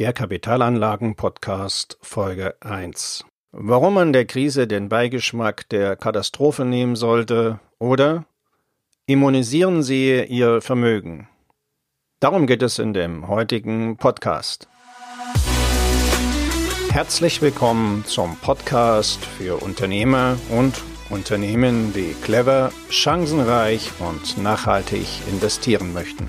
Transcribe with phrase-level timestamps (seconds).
[0.00, 3.24] Der Kapitalanlagen-Podcast Folge 1.
[3.52, 8.24] Warum man der Krise den Beigeschmack der Katastrophe nehmen sollte oder
[9.06, 11.28] immunisieren Sie Ihr Vermögen.
[12.18, 14.68] Darum geht es in dem heutigen Podcast.
[16.90, 20.74] Herzlich willkommen zum Podcast für Unternehmer und
[21.08, 26.28] Unternehmen, die clever, chancenreich und nachhaltig investieren möchten.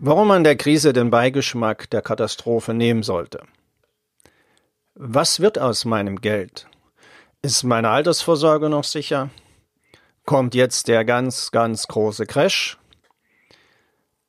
[0.00, 3.42] Warum man der Krise den Beigeschmack der Katastrophe nehmen sollte.
[4.94, 6.68] Was wird aus meinem Geld?
[7.42, 9.30] Ist meine Altersvorsorge noch sicher?
[10.24, 12.78] Kommt jetzt der ganz, ganz große Crash?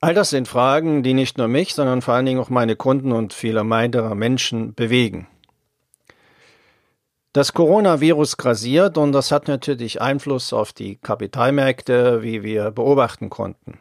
[0.01, 3.11] All das sind Fragen, die nicht nur mich, sondern vor allen Dingen auch meine Kunden
[3.11, 5.27] und viele weitere Menschen bewegen.
[7.31, 13.77] Das Coronavirus grasiert und das hat natürlich Einfluss auf die Kapitalmärkte, wie wir beobachten konnten.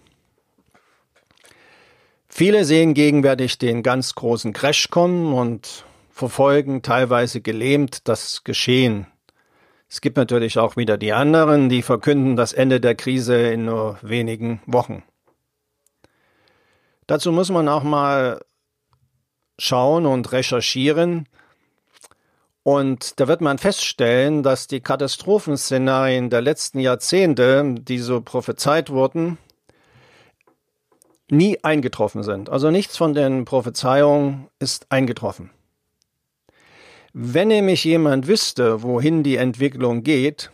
[2.28, 9.06] Viele sehen gegenwärtig den ganz großen Crash kommen und verfolgen teilweise gelähmt das Geschehen.
[9.88, 13.98] Es gibt natürlich auch wieder die anderen, die verkünden das Ende der Krise in nur
[14.02, 15.02] wenigen Wochen.
[17.06, 18.40] Dazu muss man auch mal
[19.58, 21.26] schauen und recherchieren.
[22.62, 29.38] Und da wird man feststellen, dass die Katastrophenszenarien der letzten Jahrzehnte, die so prophezeit wurden,
[31.30, 32.50] nie eingetroffen sind.
[32.50, 35.50] Also nichts von den Prophezeiungen ist eingetroffen.
[37.12, 40.50] Wenn nämlich jemand wüsste, wohin die Entwicklung geht,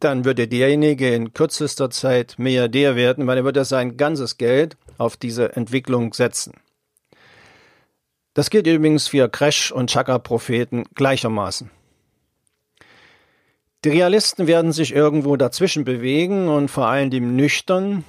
[0.00, 5.16] dann würde derjenige in kürzester Zeit Milliardär werden, weil er würde sein ganzes Geld auf
[5.16, 6.54] diese Entwicklung setzen.
[8.34, 11.70] Das gilt übrigens für Crash- und Chakra-Propheten gleichermaßen.
[13.84, 18.04] Die Realisten werden sich irgendwo dazwischen bewegen und vor allem dem nüchtern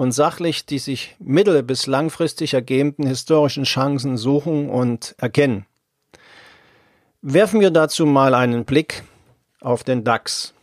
[0.00, 5.66] und sachlich die sich mittel- bis langfristig ergebenden historischen Chancen suchen und erkennen.
[7.20, 9.04] Werfen wir dazu mal einen Blick
[9.60, 10.54] auf den DAX.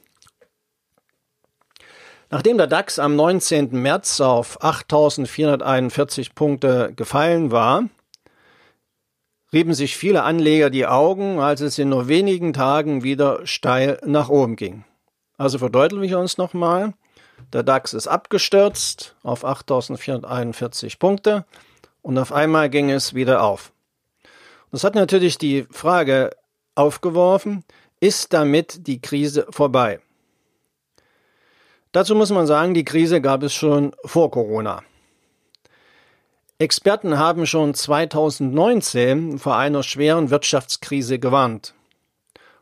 [2.31, 3.79] Nachdem der DAX am 19.
[3.79, 7.83] März auf 8.441 Punkte gefallen war,
[9.53, 14.29] rieben sich viele Anleger die Augen, als es in nur wenigen Tagen wieder steil nach
[14.29, 14.83] oben ging.
[15.37, 16.95] Also verdeutlichen wir uns nochmal.
[17.53, 21.45] Der DAX ist abgestürzt auf 8.441 Punkte
[22.01, 23.71] und auf einmal ging es wieder auf.
[24.71, 26.31] Das hat natürlich die Frage
[26.75, 27.63] aufgeworfen,
[28.01, 29.99] ist damit die Krise vorbei?
[31.93, 34.83] Dazu muss man sagen, die Krise gab es schon vor Corona.
[36.59, 41.73] Experten haben schon 2019 vor einer schweren Wirtschaftskrise gewarnt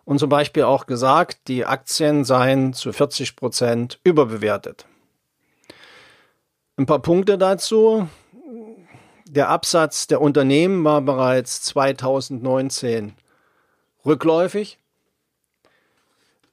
[0.06, 4.86] und zum Beispiel auch gesagt, die Aktien seien zu 40 Prozent überbewertet.
[6.78, 8.08] Ein paar Punkte dazu.
[9.28, 13.14] Der Absatz der Unternehmen war bereits 2019
[14.06, 14.78] rückläufig.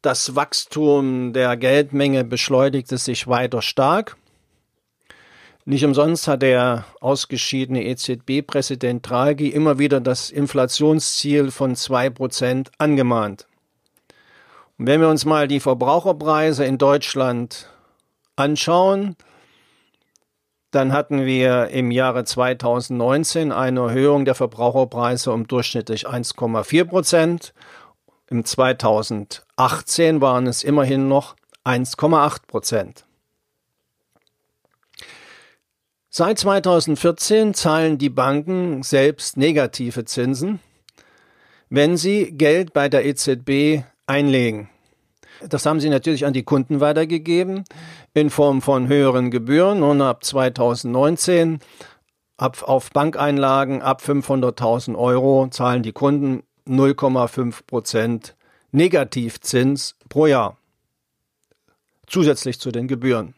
[0.01, 4.17] Das Wachstum der Geldmenge beschleunigte sich weiter stark.
[5.65, 13.47] Nicht umsonst hat der ausgeschiedene EZB-Präsident Draghi immer wieder das Inflationsziel von zwei Prozent angemahnt.
[14.77, 17.71] Und wenn wir uns mal die Verbraucherpreise in Deutschland
[18.35, 19.15] anschauen,
[20.73, 27.55] dann hatten wir im Jahre 2019 eine Erhöhung der Verbraucherpreise um durchschnittlich 1,4 Prozent
[28.33, 31.37] im 2018 waren es immerhin noch
[31.67, 33.05] 1,8 Prozent.
[36.15, 40.61] Seit 2014 zahlen die Banken selbst negative Zinsen,
[41.71, 44.69] wenn sie Geld bei der EZB einlegen.
[45.49, 47.65] Das haben sie natürlich an die Kunden weitergegeben
[48.13, 51.61] in Form von höheren Gebühren und ab 2019
[52.37, 58.37] ab, auf Bankeinlagen ab 500.000 Euro zahlen die Kunden 0,5 Prozent
[58.71, 60.59] Negativzins pro Jahr.
[62.07, 63.33] Zusätzlich zu den Gebühren.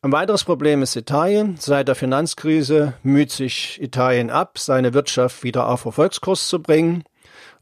[0.00, 1.56] Ein weiteres Problem ist Italien.
[1.58, 7.02] Seit der Finanzkrise müht sich Italien ab, seine Wirtschaft wieder auf Erfolgskurs zu bringen,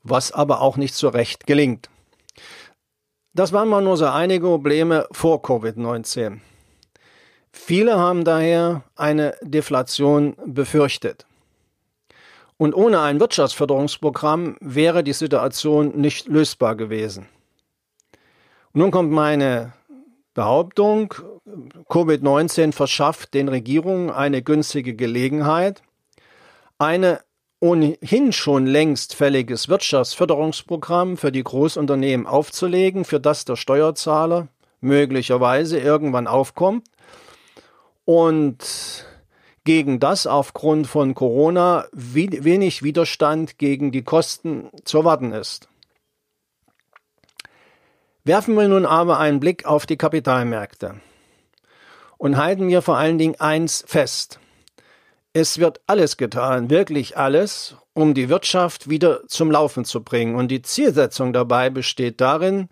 [0.03, 1.89] was aber auch nicht so recht gelingt.
[3.33, 6.41] Das waren mal nur so einige Probleme vor Covid-19.
[7.53, 11.25] Viele haben daher eine Deflation befürchtet.
[12.59, 17.29] Und ohne ein Wirtschaftsförderungsprogramm wäre die Situation nicht lösbar gewesen.
[18.75, 19.73] Und nun kommt meine
[20.37, 21.15] Behauptung,
[21.89, 25.81] Covid-19 verschafft den Regierungen eine günstige Gelegenheit,
[26.79, 27.21] eine
[27.59, 34.49] ohnehin schon längst fälliges Wirtschaftsförderungsprogramm für die Großunternehmen aufzulegen, für das der Steuerzahler
[34.81, 36.87] möglicherweise irgendwann aufkommt
[38.05, 39.07] und
[39.65, 45.67] gegen das aufgrund von Corona wenig Widerstand gegen die Kosten zu erwarten ist.
[48.27, 50.97] Werfen wir nun aber einen Blick auf die Kapitalmärkte
[52.19, 54.41] und halten wir vor allen Dingen eins fest.
[55.33, 60.35] Es wird alles getan, wirklich alles, um die Wirtschaft wieder zum Laufen zu bringen.
[60.35, 62.69] Und die Zielsetzung dabei besteht darin,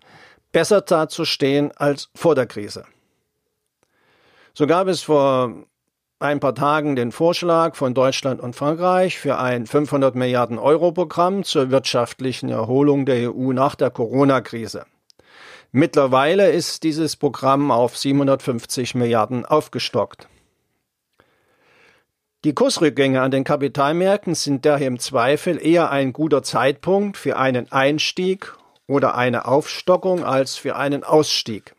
[0.51, 2.83] besser dazustehen als vor der Krise.
[4.53, 5.53] So gab es vor
[6.19, 11.45] ein paar Tagen den Vorschlag von Deutschland und Frankreich für ein 500 Milliarden Euro Programm
[11.45, 14.85] zur wirtschaftlichen Erholung der EU nach der Corona-Krise.
[15.77, 20.29] Mittlerweile ist dieses Programm auf 750 Milliarden aufgestockt.
[22.45, 27.73] Die Kursrückgänge an den Kapitalmärkten sind daher im Zweifel eher ein guter Zeitpunkt für einen
[27.73, 28.55] Einstieg
[28.87, 31.75] oder eine Aufstockung als für einen Ausstieg.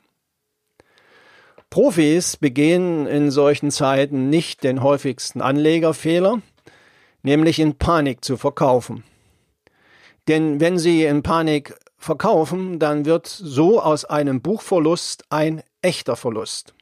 [1.71, 6.43] Profis begehen in solchen Zeiten nicht den häufigsten Anlegerfehler,
[7.23, 9.05] nämlich in Panik zu verkaufen.
[10.29, 11.75] Denn wenn sie in Panik
[12.07, 16.75] verkaufen, dann wird so aus einem Buchverlust ein echter Verlust.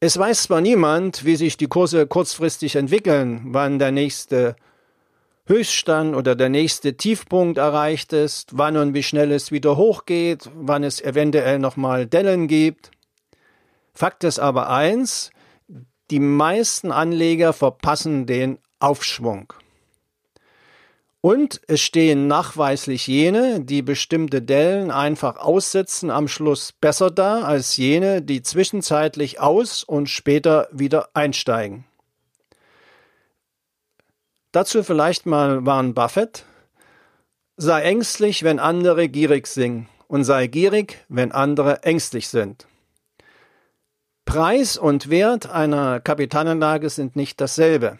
[0.00, 4.56] Es weiß zwar niemand, wie sich die Kurse kurzfristig entwickeln, wann der nächste
[5.46, 10.84] Höchststand oder der nächste Tiefpunkt erreicht ist, wann und wie schnell es wieder hochgeht, wann
[10.84, 12.90] es eventuell nochmal Dellen gibt.
[13.94, 15.30] Fakt ist aber eins,
[16.10, 19.52] die meisten Anleger verpassen den Aufschwung.
[21.26, 27.76] Und es stehen nachweislich jene, die bestimmte Dellen einfach aussitzen, am Schluss besser da als
[27.76, 31.84] jene, die zwischenzeitlich aus und später wieder einsteigen.
[34.52, 36.44] Dazu vielleicht mal Warren Buffett.
[37.56, 42.68] Sei ängstlich, wenn andere gierig sind und sei gierig, wenn andere ängstlich sind.
[44.26, 47.98] Preis und Wert einer Kapitalanlage sind nicht dasselbe.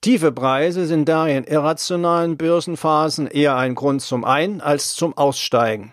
[0.00, 5.92] Tiefe Preise sind daher in irrationalen Börsenphasen eher ein Grund zum Ein- als zum Aussteigen.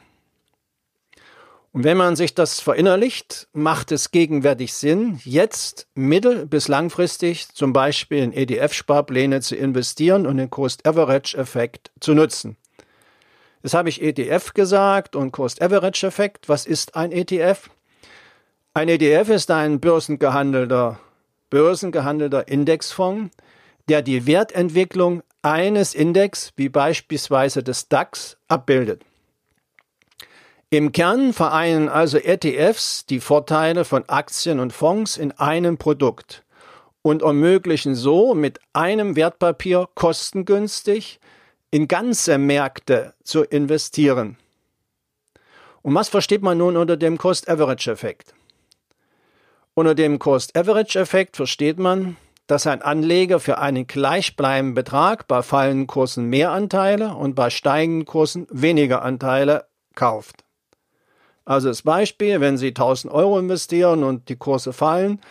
[1.73, 7.73] Und wenn man sich das verinnerlicht, macht es gegenwärtig Sinn, jetzt mittel- bis langfristig zum
[7.73, 12.55] Beispiel in ETF-Sparpläne zu investieren und den Cost-Average-Effekt zu nutzen.
[13.61, 16.47] Jetzt habe ich ETF gesagt und Cost-Average-Effekt.
[16.47, 17.69] Was ist ein ETF?
[18.73, 20.97] Ein ETF ist ein börsengehandelter,
[21.49, 23.35] börsengehandelter Indexfonds,
[23.89, 29.03] der die Wertentwicklung eines Index, wie beispielsweise des DAX, abbildet.
[30.69, 36.43] Im Kern vereinen also ETFs die Vorteile von Aktien und Fonds in einem Produkt
[37.01, 41.21] und ermöglichen so mit einem Wertpapier kostengünstig
[41.71, 44.37] in ganze Märkte zu investieren.
[45.81, 48.33] Und was versteht man nun unter dem Cost-Average-Effekt?
[49.73, 52.17] Unter dem Cost-Average-Effekt versteht man,
[52.47, 58.05] dass ein Anleger für einen gleichbleibenden Betrag bei fallenden Kursen mehr Anteile und bei steigenden
[58.05, 59.65] Kursen weniger Anteile
[59.95, 60.45] kauft.
[61.43, 65.21] Also das Beispiel, wenn Sie 1000 Euro investieren und die Kurse fallen,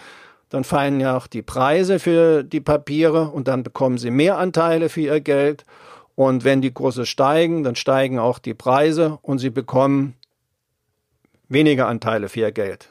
[0.49, 4.89] dann fallen ja auch die Preise für die Papiere und dann bekommen Sie mehr Anteile
[4.89, 5.65] für Ihr Geld.
[6.15, 10.17] Und wenn die Kurse steigen, dann steigen auch die Preise und Sie bekommen
[11.49, 12.89] weniger Anteile für Ihr Geld.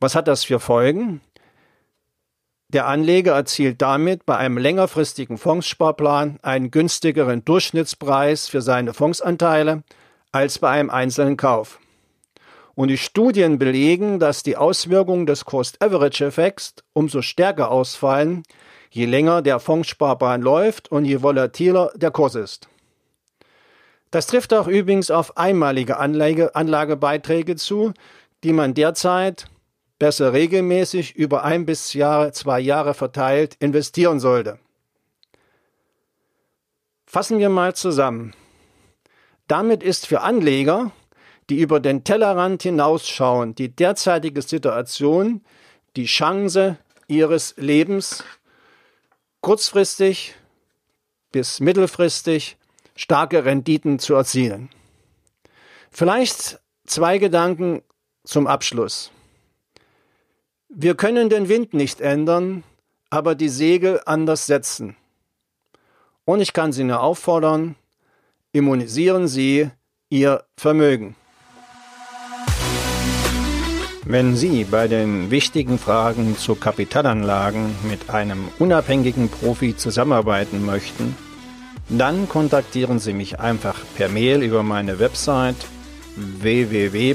[0.00, 1.20] Was hat das für Folgen?
[2.72, 9.82] Der Anleger erzielt damit bei einem längerfristigen Fondssparplan einen günstigeren Durchschnittspreis für seine Fondsanteile
[10.32, 11.78] als bei einem einzelnen Kauf.
[12.74, 18.42] Und die Studien belegen, dass die Auswirkungen des Cost-Average-Effekts umso stärker ausfallen,
[18.88, 22.68] je länger der Fondssparplan läuft und je volatiler der Kurs ist.
[24.10, 27.92] Das trifft auch übrigens auf einmalige Anlage, Anlagebeiträge zu,
[28.44, 29.46] die man derzeit
[30.02, 34.58] besser regelmäßig über ein bis zwei Jahre verteilt investieren sollte.
[37.06, 38.34] Fassen wir mal zusammen.
[39.46, 40.90] Damit ist für Anleger,
[41.48, 45.44] die über den Tellerrand hinausschauen, die derzeitige Situation
[45.94, 48.24] die Chance ihres Lebens
[49.40, 50.34] kurzfristig
[51.30, 52.56] bis mittelfristig
[52.96, 54.68] starke Renditen zu erzielen.
[55.92, 57.82] Vielleicht zwei Gedanken
[58.24, 59.12] zum Abschluss.
[60.74, 62.64] Wir können den Wind nicht ändern,
[63.10, 64.96] aber die Segel anders setzen.
[66.24, 67.74] Und ich kann Sie nur auffordern,
[68.52, 69.68] immunisieren Sie
[70.08, 71.14] Ihr Vermögen.
[74.06, 81.14] Wenn Sie bei den wichtigen Fragen zu Kapitalanlagen mit einem unabhängigen Profi zusammenarbeiten möchten,
[81.90, 85.66] dann kontaktieren Sie mich einfach per Mail über meine Website
[86.16, 87.14] www